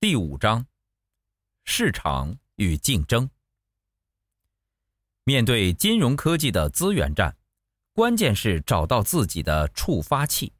[0.00, 0.64] 第五章：
[1.64, 3.28] 市场与竞争。
[5.24, 7.36] 面对金融科技的资源战，
[7.92, 10.52] 关键是找到自己的触发器。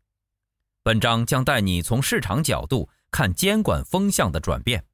[0.83, 4.85] 本章将带你从市场角度看监管风向的转变，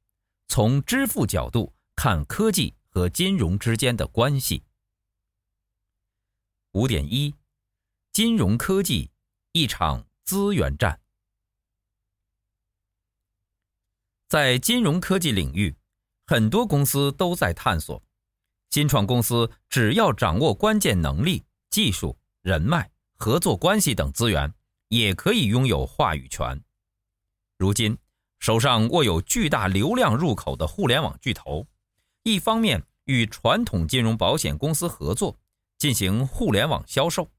[0.47, 4.61] 从支付角度看科技和金融之间的关系。
[6.73, 7.33] 五点一：
[8.11, 9.09] 金融科技
[9.53, 11.01] 一场资源战。
[14.27, 15.75] 在金融科技领域，
[16.25, 18.01] 很多公司都在探索。
[18.71, 24.51] 新创公司只要掌握关键能力、技术、人脉、合作关系等资源，
[24.89, 26.59] 也可以拥有话语权。
[27.57, 27.97] 如今，
[28.39, 31.67] 手上握有巨大流量入口的互联网巨头，
[32.23, 35.37] 一方面与传统金融保险公司合作，
[35.77, 37.29] 进行互联网销售；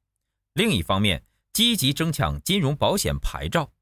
[0.54, 3.72] 另一方面，积极争抢金融保险牌照。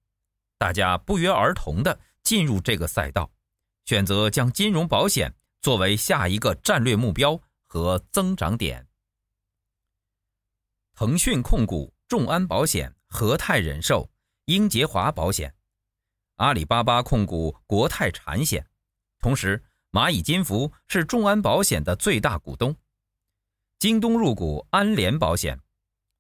[0.59, 3.31] 大家不约而同的进入这个赛道，
[3.85, 8.87] 选择将金融保险作为下一个战略目标和增长点。
[10.95, 14.11] 腾讯控股众安保险、和泰人寿、
[14.47, 15.51] 英杰华保险；
[16.37, 18.67] 阿里巴巴控股国泰产险，
[19.19, 22.73] 同时蚂蚁金服是众安保险的最大股东；
[23.79, 25.61] 京东入股安联保险，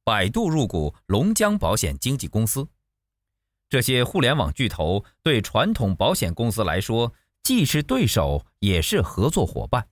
[0.04, 2.68] 百度入股龙江保险经纪公司。
[3.74, 9.88] 这些互联网巨头对传统保险公司来说，既是对手，也是合作伙伴。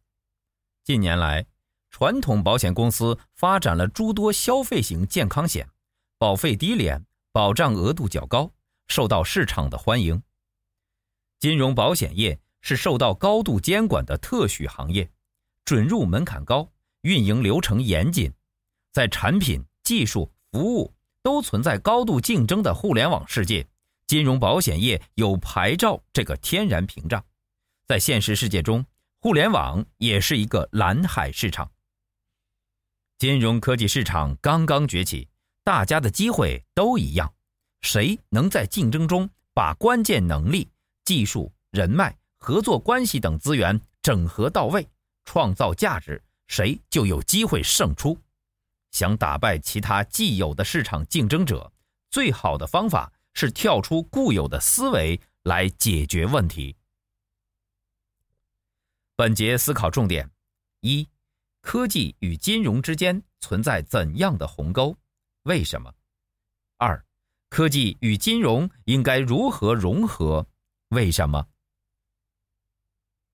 [0.84, 1.44] 近年来，
[1.90, 5.68] 传统保险公司发展了诸多消费型健康险，
[6.16, 8.52] 保费低廉，保障额度较高，
[8.86, 10.22] 受到市场的欢迎。
[11.40, 15.10] 金融保险业是受到高度监管的特许行业，
[15.64, 18.32] 准入门槛高，运营流程严谨，
[18.92, 23.66] 在产品、技术、服务都存在高度竞争的互联网世界。
[24.12, 27.24] 金融保险业有牌照这个天然屏障，
[27.86, 28.84] 在现实世界中，
[29.20, 31.72] 互联网也是一个蓝海市场。
[33.16, 35.26] 金融科技市场刚刚崛起，
[35.64, 37.32] 大家的机会都一样，
[37.80, 40.70] 谁能在竞争中把关键能力、
[41.06, 44.86] 技术、人脉、合作关系等资源整合到位，
[45.24, 48.18] 创造价值，谁就有机会胜出。
[48.90, 51.72] 想打败其他既有的市场竞争者，
[52.10, 53.10] 最好的方法。
[53.34, 56.76] 是跳出固有的思维来解决问题。
[59.16, 60.30] 本节思考重点：
[60.80, 61.08] 一、
[61.60, 64.96] 科技与金融之间存在怎样的鸿沟？
[65.44, 65.92] 为什么？
[66.76, 67.04] 二、
[67.48, 70.46] 科技与金融应该如何融合？
[70.88, 71.46] 为什么？